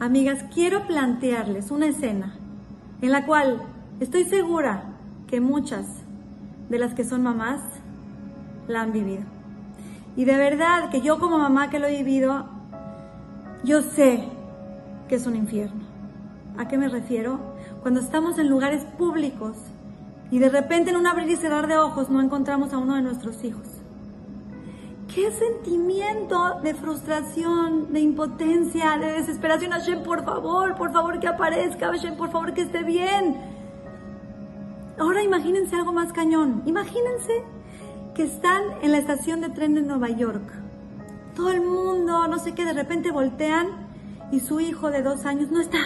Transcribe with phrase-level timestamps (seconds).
[0.00, 2.32] Amigas, quiero plantearles una escena
[3.02, 3.62] en la cual
[3.98, 4.84] estoy segura
[5.26, 5.86] que muchas
[6.68, 7.60] de las que son mamás
[8.68, 9.24] la han vivido.
[10.16, 12.46] Y de verdad que yo como mamá que lo he vivido,
[13.64, 14.22] yo sé
[15.08, 15.82] que es un infierno.
[16.56, 17.40] ¿A qué me refiero?
[17.82, 19.56] Cuando estamos en lugares públicos
[20.30, 23.02] y de repente en un abrir y cerrar de ojos no encontramos a uno de
[23.02, 23.66] nuestros hijos.
[25.18, 29.72] ¿Qué sentimiento de frustración, de impotencia, de desesperación?
[29.72, 33.36] Hashem, por favor, por favor que aparezca, Hashem, por favor que esté bien.
[34.96, 36.62] Ahora imagínense algo más cañón.
[36.66, 37.42] Imagínense
[38.14, 40.52] que están en la estación de tren de Nueva York.
[41.34, 43.88] Todo el mundo, no sé qué, de repente voltean
[44.30, 45.80] y su hijo de dos años no está.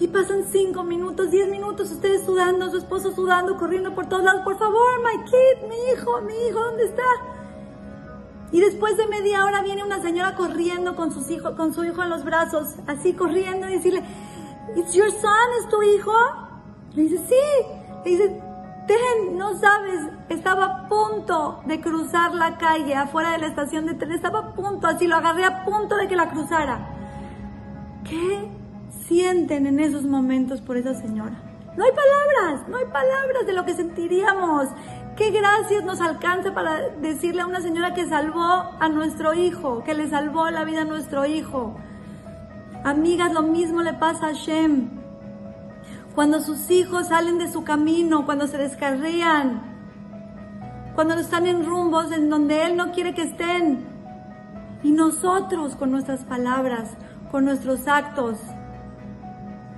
[0.00, 4.40] Y pasan cinco minutos, diez minutos, ustedes sudando, su esposo sudando, corriendo por todos lados.
[4.42, 7.37] Por favor, my kid, mi hijo, mi hijo, ¿dónde está?
[8.50, 12.02] Y después de media hora viene una señora corriendo con, sus hijos, con su hijo
[12.02, 14.02] en los brazos, así corriendo y decirle,
[14.76, 16.12] It's your son, ¿es tu hijo?
[16.94, 18.04] Le dice, sí.
[18.04, 18.42] Le dice,
[18.88, 20.00] Ten, no sabes,
[20.30, 24.54] estaba a punto de cruzar la calle afuera de la estación de tren, estaba a
[24.54, 26.88] punto, así lo agarré a punto de que la cruzara.
[28.04, 28.48] ¿Qué
[29.06, 31.36] sienten en esos momentos por esa señora?
[31.76, 34.68] No hay palabras, no hay palabras de lo que sentiríamos.
[35.18, 39.92] ¿Qué gracias nos alcanza para decirle a una señora que salvó a nuestro hijo, que
[39.92, 41.76] le salvó la vida a nuestro hijo?
[42.84, 44.90] Amigas, lo mismo le pasa a Shem.
[46.14, 49.60] Cuando sus hijos salen de su camino, cuando se descarrían,
[50.94, 53.88] cuando están en rumbos en donde Él no quiere que estén.
[54.84, 56.90] Y nosotros con nuestras palabras,
[57.32, 58.38] con nuestros actos,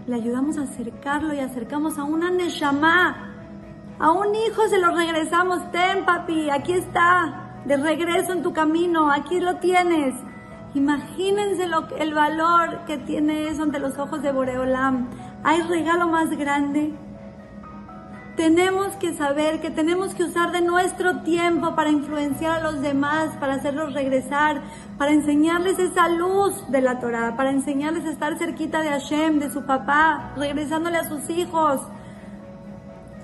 [0.06, 3.29] le ayudamos a acercarlo y acercamos a una Neshama
[4.00, 9.12] a un hijo se lo regresamos, ten papi, aquí está, de regreso en tu camino,
[9.12, 10.14] aquí lo tienes.
[10.74, 15.10] Imagínense el valor que tiene eso ante los ojos de Boreolam.
[15.44, 16.94] ¿Hay regalo más grande?
[18.36, 23.36] Tenemos que saber que tenemos que usar de nuestro tiempo para influenciar a los demás,
[23.38, 24.62] para hacerlos regresar,
[24.96, 29.50] para enseñarles esa luz de la Torah, para enseñarles a estar cerquita de Hashem, de
[29.50, 31.82] su papá, regresándole a sus hijos.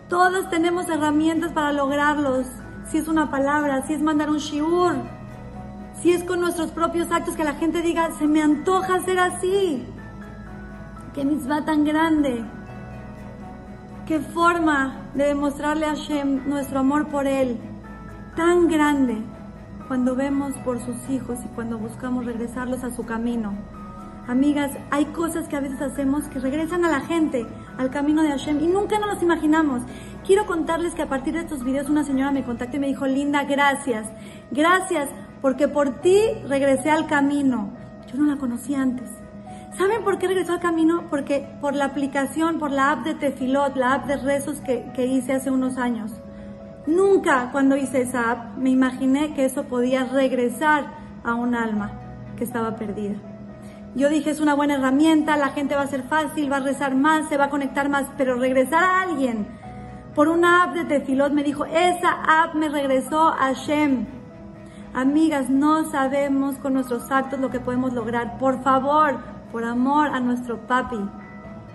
[0.08, 2.46] Todos tenemos herramientas para lograrlos.
[2.88, 4.94] Si es una palabra, si es mandar un shiur,
[6.00, 9.84] si es con nuestros propios actos que la gente diga, se me antoja ser así.
[11.12, 12.44] Qué misma tan grande.
[14.06, 17.58] Qué forma de demostrarle a Hashem nuestro amor por Él.
[18.36, 19.24] Tan grande
[19.88, 23.54] cuando vemos por sus hijos y cuando buscamos regresarlos a su camino.
[24.28, 27.46] Amigas, hay cosas que a veces hacemos que regresan a la gente
[27.78, 29.82] al camino de Hashem y nunca nos los imaginamos.
[30.26, 33.06] Quiero contarles que a partir de estos videos una señora me contactó y me dijo,
[33.06, 34.08] Linda, gracias,
[34.50, 35.10] gracias,
[35.40, 37.70] porque por ti regresé al camino.
[38.12, 39.08] Yo no la conocía antes.
[39.78, 41.04] ¿Saben por qué regresó al camino?
[41.08, 45.06] Porque por la aplicación, por la app de Tefilot, la app de rezos que, que
[45.06, 46.10] hice hace unos años.
[46.88, 50.86] Nunca cuando hice esa app me imaginé que eso podía regresar
[51.22, 51.92] a un alma
[52.36, 53.35] que estaba perdida.
[53.96, 56.94] Yo dije, es una buena herramienta, la gente va a ser fácil, va a rezar
[56.94, 59.48] más, se va a conectar más, pero regresar a alguien
[60.14, 64.06] por una app de Tefilot me dijo, esa app me regresó a Shem.
[64.94, 68.38] Amigas, no sabemos con nuestros actos lo que podemos lograr.
[68.38, 69.18] Por favor,
[69.52, 70.96] por amor a nuestro papi,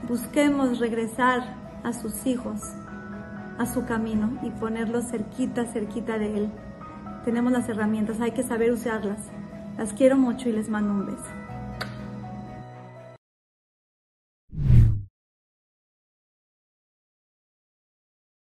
[0.07, 2.61] busquemos regresar a sus hijos,
[3.59, 6.51] a su camino y ponerlos cerquita, cerquita de él.
[7.25, 9.19] Tenemos las herramientas, hay que saber usarlas.
[9.77, 11.40] Las quiero mucho y les mando un beso.